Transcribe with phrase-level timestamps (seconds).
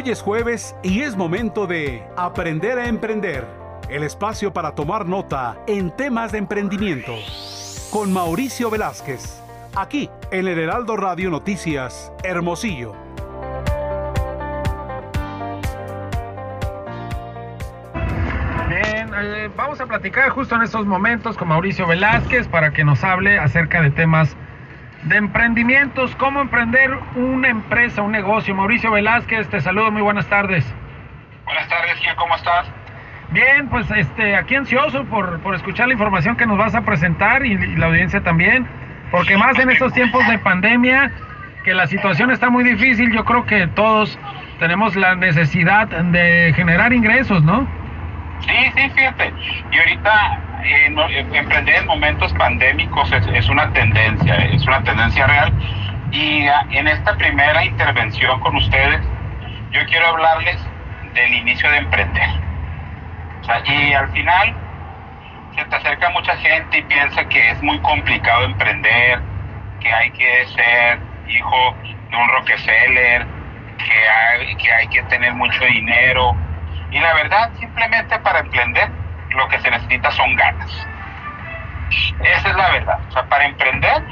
[0.00, 3.44] Hoy es jueves y es momento de Aprender a Emprender,
[3.88, 7.16] el espacio para tomar nota en temas de emprendimiento.
[7.90, 9.42] Con Mauricio Velázquez,
[9.74, 12.92] aquí en el Heraldo Radio Noticias, Hermosillo.
[18.68, 23.02] Bien, eh, vamos a platicar justo en estos momentos con Mauricio Velázquez para que nos
[23.02, 24.36] hable acerca de temas
[25.08, 28.54] de emprendimientos, cómo emprender una empresa, un negocio.
[28.54, 30.64] Mauricio Velázquez, te saludo, muy buenas tardes.
[31.44, 32.66] Buenas tardes, Gil, ¿cómo estás?
[33.30, 37.44] Bien, pues este, aquí ansioso por, por escuchar la información que nos vas a presentar
[37.44, 38.66] y, y la audiencia también,
[39.10, 41.10] porque más en estos tiempos de pandemia,
[41.64, 44.18] que la situación está muy difícil, yo creo que todos
[44.58, 47.66] tenemos la necesidad de generar ingresos, ¿no?
[48.40, 49.32] Sí, sí, fíjate.
[49.72, 55.26] Y ahorita eh, eh, emprender en momentos pandémicos es, es, una tendencia, es una tendencia
[55.26, 55.52] real.
[56.10, 59.00] Y en esta primera intervención con ustedes,
[59.70, 60.58] yo quiero hablarles
[61.14, 62.28] del inicio de emprender.
[63.40, 64.54] O sea, y al final
[65.54, 69.20] se te acerca mucha gente y piensa que es muy complicado emprender,
[69.80, 71.74] que hay que ser hijo
[72.10, 73.26] de un Rockefeller,
[73.76, 76.34] que hay, que hay que tener mucho dinero.
[76.90, 78.90] Y la verdad, simplemente para emprender,
[79.38, 80.70] lo que se necesita son ganas.
[82.20, 82.98] Esa es la verdad.
[83.08, 84.02] O sea, para emprender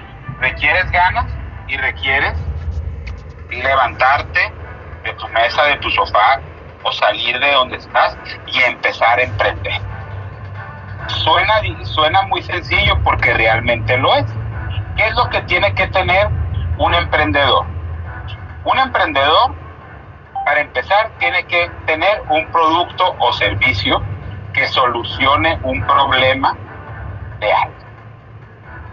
[0.40, 1.26] requieres ganas
[1.66, 2.34] y requieres
[3.50, 4.40] levantarte
[5.04, 6.40] de tu mesa, de tu sofá
[6.82, 9.80] o salir de donde estás y empezar a emprender.
[11.08, 14.26] Suena, suena muy sencillo porque realmente lo es.
[14.96, 16.28] ¿Qué es lo que tiene que tener
[16.78, 17.66] un emprendedor?
[18.64, 19.54] Un emprendedor,
[20.44, 24.02] para empezar, tiene que tener un producto o servicio
[24.56, 26.56] que solucione un problema
[27.40, 27.70] real.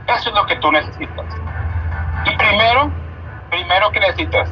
[0.08, 1.26] Eso es lo que tú necesitas.
[2.26, 2.92] Y primero,
[3.50, 4.50] primero que necesitas,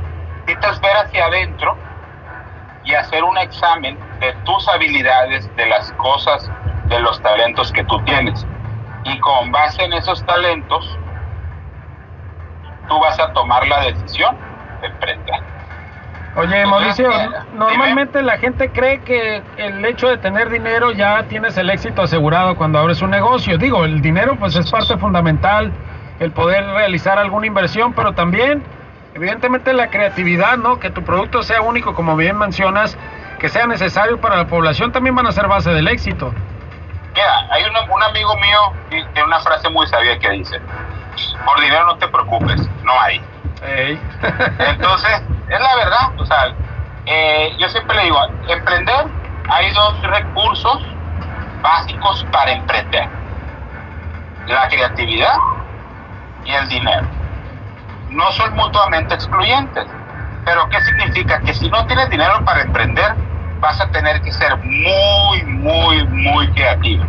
[0.48, 1.78] necesitas ver hacia adentro
[2.86, 6.50] y hacer un examen de tus habilidades, de las cosas,
[6.86, 8.48] de los talentos que tú tienes.
[9.04, 10.98] Y con base en esos talentos,
[12.88, 14.38] tú vas a tomar la decisión
[14.80, 15.42] de emprender.
[16.36, 17.10] Oye, Mauricio,
[17.56, 22.56] normalmente la gente cree que el hecho de tener dinero ya tienes el éxito asegurado
[22.56, 23.58] cuando abres un negocio.
[23.58, 25.74] Digo, el dinero pues es parte fundamental,
[26.20, 28.64] el poder realizar alguna inversión, pero también,
[29.14, 30.80] evidentemente, la creatividad, ¿no?
[30.80, 32.98] Que tu producto sea único, como bien mencionas,
[33.38, 36.34] que sea necesario para la población, también van a ser base del éxito.
[37.14, 38.60] Mira, hay un, un amigo mío
[38.90, 40.62] que tiene una frase muy sabia que dice,
[41.46, 43.22] por dinero no te preocupes, no hay.
[43.64, 44.00] Hey.
[44.60, 45.22] Entonces,
[45.52, 46.56] es la verdad, o sea,
[47.06, 48.18] eh, yo siempre le digo,
[48.48, 49.06] emprender,
[49.50, 50.82] hay dos recursos
[51.62, 53.10] básicos para emprender.
[54.48, 55.36] La creatividad
[56.46, 57.06] y el dinero.
[58.10, 59.86] No son mutuamente excluyentes.
[60.46, 61.40] Pero ¿qué significa?
[61.42, 63.14] Que si no tienes dinero para emprender,
[63.60, 67.04] vas a tener que ser muy, muy, muy creativo.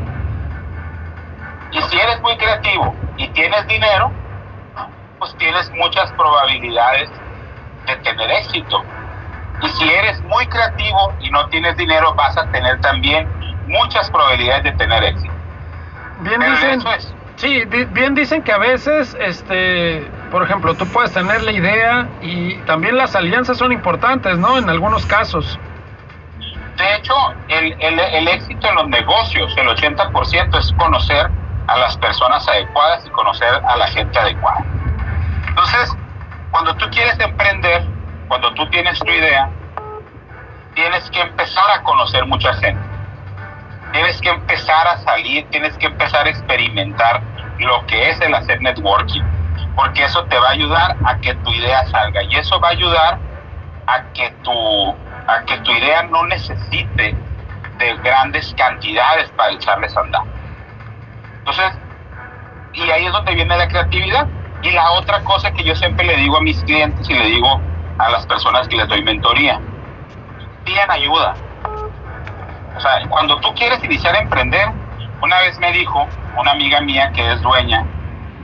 [1.71, 4.11] Y si eres muy creativo y tienes dinero,
[5.19, 7.09] pues tienes muchas probabilidades
[7.87, 8.83] de tener éxito.
[9.61, 13.29] Y si eres muy creativo y no tienes dinero, vas a tener también
[13.67, 15.35] muchas probabilidades de tener éxito.
[16.19, 17.15] Bien Pero dicen, eso es.
[17.37, 22.57] sí, bien dicen que a veces, este, por ejemplo, tú puedes tener la idea y
[22.63, 24.59] también las alianzas son importantes, ¿no?
[24.59, 25.59] En algunos casos.
[26.77, 27.15] De hecho,
[27.49, 31.31] el, el, el éxito en los negocios, el 80% es conocer
[31.69, 34.65] a las personas adecuadas y conocer a la gente adecuada.
[35.49, 35.97] Entonces,
[36.53, 37.83] cuando tú quieres emprender,
[38.29, 39.51] cuando tú tienes tu idea,
[40.75, 42.83] tienes que empezar a conocer mucha gente.
[43.91, 47.23] Tienes que empezar a salir, tienes que empezar a experimentar
[47.59, 49.23] lo que es el hacer networking,
[49.75, 52.73] porque eso te va a ayudar a que tu idea salga y eso va a
[52.73, 53.19] ayudar
[53.87, 54.91] a que tu,
[55.27, 57.17] a que tu idea no necesite
[57.79, 60.23] de grandes cantidades para echarles andar.
[61.39, 61.73] Entonces,
[62.75, 64.27] y ahí es donde viene la creatividad.
[64.63, 67.61] Y la otra cosa que yo siempre le digo a mis clientes y le digo
[67.99, 69.61] a las personas que les doy mentoría,
[70.65, 71.35] pidan ayuda.
[72.77, 74.69] O sea, cuando tú quieres iniciar a emprender,
[75.21, 76.07] una vez me dijo
[76.37, 77.85] una amiga mía que es dueña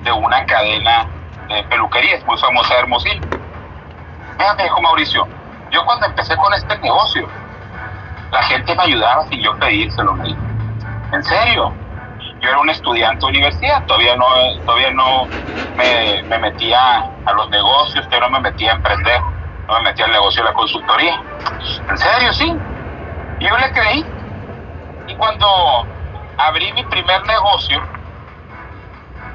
[0.03, 1.07] de una cadena
[1.49, 3.21] de peluquerías muy famosa de Hermosillo.
[4.39, 5.27] Mira, me dijo Mauricio,
[5.71, 7.29] yo cuando empecé con este negocio,
[8.31, 10.41] la gente me ayudaba sin yo pedírselo, me dijo.
[11.13, 11.73] ¿En serio?
[12.41, 14.27] Yo era un estudiante de universidad, todavía no,
[14.65, 15.27] todavía no
[15.77, 19.21] me, me, metía a los negocios, todavía no me metía a emprender,
[19.67, 21.23] no me metía al negocio de la consultoría.
[21.89, 22.33] ¿En serio?
[22.33, 22.55] Sí.
[23.41, 24.05] Yo le creí.
[25.09, 25.47] Y cuando
[26.37, 27.83] abrí mi primer negocio,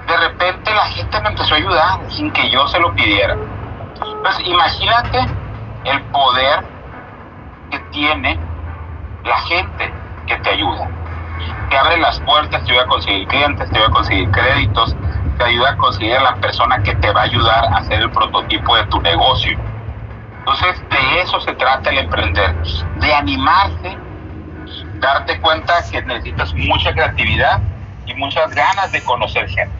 [0.08, 3.36] de repente la gente me empezó a ayudar sin que yo se lo pidiera.
[4.22, 5.20] Pues imagínate
[5.86, 6.74] el poder
[7.94, 8.38] tiene
[9.24, 9.94] la gente
[10.28, 10.90] que te ayuda.
[11.74, 14.96] Te abre las puertas, te ayuda a conseguir clientes, te ayuda a conseguir créditos,
[15.40, 18.12] te ayuda a conseguir a la persona que te va a ayudar a hacer el
[18.12, 19.58] prototipo de tu negocio.
[20.38, 22.56] Entonces, de eso se trata el emprender,
[23.00, 23.98] de animarse,
[25.00, 27.60] darte cuenta que necesitas mucha creatividad
[28.06, 29.74] y muchas ganas de conocer gente.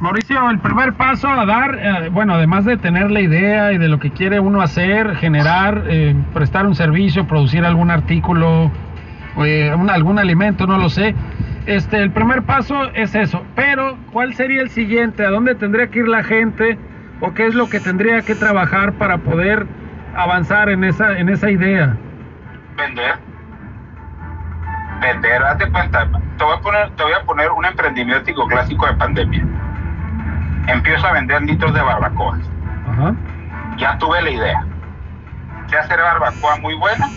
[0.00, 3.88] Mauricio, el primer paso a dar, eh, bueno, además de tener la idea y de
[3.88, 8.70] lo que quiere uno hacer, generar, eh, prestar un servicio, producir algún artículo,
[9.38, 11.14] eh, algún alimento, no lo sé.
[11.70, 13.44] Este, el primer paso es eso.
[13.54, 15.24] Pero, ¿cuál sería el siguiente?
[15.24, 16.76] ¿A dónde tendría que ir la gente?
[17.20, 19.68] ¿O qué es lo que tendría que trabajar para poder
[20.16, 21.96] avanzar en esa, en esa idea?
[22.76, 23.14] Vender.
[25.00, 26.08] Vender, hazte cuenta.
[26.38, 29.46] Te voy a poner, te voy a poner un emprendimiento clásico de pandemia
[30.66, 32.38] empiezo a vender litros de barbacoa.
[33.76, 34.66] Ya tuve la idea.
[35.68, 37.08] Sé hacer barbacoa muy buena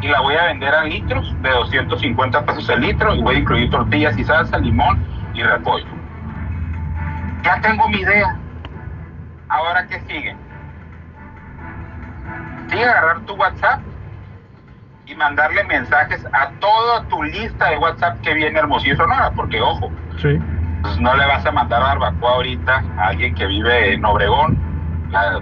[0.00, 3.38] y la voy a vender a litros de 250 pesos el litro y voy a
[3.38, 5.04] incluir tortillas y salsa, limón
[5.34, 5.86] y repollo.
[7.42, 8.36] Ya tengo mi idea.
[9.48, 10.36] Ahora, ¿qué sigue?
[12.68, 13.80] Sigue agarrar tu WhatsApp
[15.06, 19.90] y mandarle mensajes a toda tu lista de WhatsApp que viene Hermosillo Sonora, porque ojo,
[20.20, 20.38] sí
[20.82, 24.58] pues no le vas a mandar barbacoa ahorita a alguien que vive en Obregón,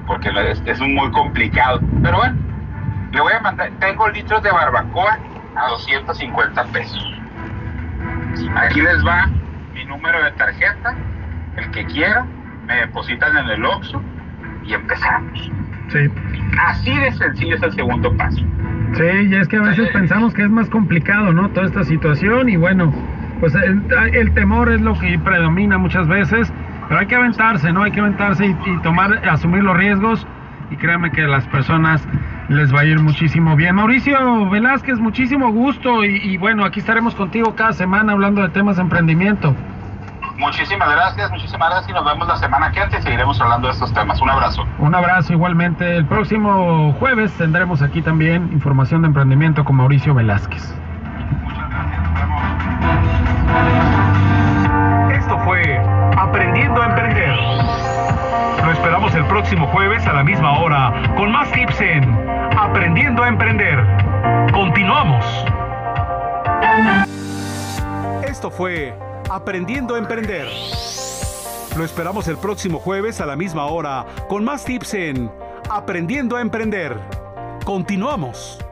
[0.06, 0.30] porque
[0.64, 1.80] es, muy complicado.
[2.02, 2.36] Pero bueno,
[3.12, 5.18] le voy a mandar, tengo litros de barbacoa
[5.56, 7.12] a 250 pesos.
[8.56, 9.28] Aquí les va
[9.72, 10.94] mi número de tarjeta,
[11.56, 12.26] el que quiera,
[12.66, 14.02] me depositan en el Oxxo
[14.64, 15.50] y empezamos.
[15.88, 16.10] Sí.
[16.58, 18.42] Así de sencillo es el segundo paso.
[18.94, 21.48] Sí, y es que a veces pensamos que es más complicado, ¿no?
[21.50, 22.92] Toda esta situación y bueno,
[23.40, 26.52] pues el, temor es lo que predomina muchas veces,
[26.88, 27.82] pero hay que aventarse, ¿no?
[27.82, 30.26] Hay que aventarse y, tomar, asumir los riesgos
[30.70, 32.06] y créanme que las personas
[32.48, 33.74] les va a ir muchísimo bien.
[33.74, 38.76] Mauricio Velázquez, muchísimo gusto y, y bueno, aquí estaremos contigo cada semana hablando de temas
[38.76, 39.54] de emprendimiento.
[40.38, 43.92] Muchísimas gracias, muchísimas gracias y nos vemos la semana que antes seguiremos hablando de estos
[43.94, 44.20] temas.
[44.20, 44.66] Un abrazo.
[44.78, 45.96] Un abrazo igualmente.
[45.96, 50.74] El próximo jueves tendremos aquí también información de emprendimiento con Mauricio Velázquez.
[59.36, 62.04] Próximo jueves a la misma hora con más tips en
[62.58, 63.84] Aprendiendo a Emprender.
[64.50, 65.26] Continuamos.
[68.26, 68.94] Esto fue
[69.28, 70.48] Aprendiendo a Emprender.
[71.76, 75.30] Lo esperamos el próximo jueves a la misma hora con más tips en
[75.68, 76.98] Aprendiendo a Emprender.
[77.66, 78.65] Continuamos.